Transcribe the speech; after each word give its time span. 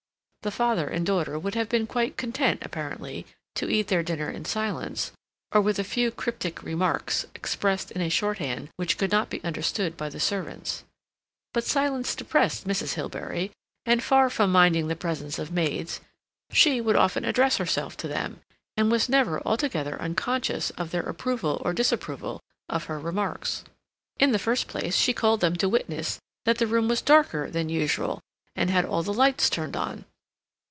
The 0.43 0.49
father 0.49 0.87
and 0.87 1.05
daughter 1.05 1.37
would 1.37 1.53
have 1.53 1.69
been 1.69 1.85
quite 1.85 2.17
content, 2.17 2.63
apparently, 2.63 3.27
to 3.53 3.69
eat 3.69 3.89
their 3.89 4.01
dinner 4.01 4.27
in 4.27 4.43
silence, 4.43 5.11
or 5.51 5.61
with 5.61 5.77
a 5.77 5.83
few 5.83 6.09
cryptic 6.09 6.63
remarks 6.63 7.27
expressed 7.35 7.91
in 7.91 8.01
a 8.01 8.09
shorthand 8.09 8.69
which 8.75 8.97
could 8.97 9.11
not 9.11 9.29
be 9.29 9.43
understood 9.43 9.95
by 9.95 10.09
the 10.09 10.19
servants. 10.19 10.83
But 11.53 11.65
silence 11.65 12.15
depressed 12.15 12.67
Mrs. 12.67 12.95
Hilbery, 12.95 13.51
and 13.85 14.01
far 14.01 14.31
from 14.31 14.51
minding 14.51 14.87
the 14.87 14.95
presence 14.95 15.37
of 15.37 15.51
maids, 15.51 16.01
she 16.51 16.81
would 16.81 16.95
often 16.95 17.23
address 17.23 17.57
herself 17.57 17.95
to 17.97 18.07
them, 18.07 18.41
and 18.75 18.89
was 18.89 19.07
never 19.07 19.45
altogether 19.45 20.01
unconscious 20.01 20.71
of 20.71 20.89
their 20.89 21.03
approval 21.07 21.61
or 21.63 21.71
disapproval 21.71 22.39
of 22.67 22.85
her 22.85 22.97
remarks. 22.97 23.63
In 24.19 24.31
the 24.31 24.39
first 24.39 24.67
place 24.67 24.95
she 24.95 25.13
called 25.13 25.39
them 25.41 25.55
to 25.57 25.69
witness 25.69 26.19
that 26.45 26.57
the 26.57 26.65
room 26.65 26.87
was 26.87 26.99
darker 27.03 27.51
than 27.51 27.69
usual, 27.69 28.19
and 28.55 28.71
had 28.71 28.85
all 28.85 29.03
the 29.03 29.13
lights 29.13 29.47
turned 29.47 29.77
on. 29.77 30.03